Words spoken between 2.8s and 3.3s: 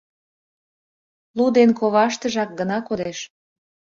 кодеш.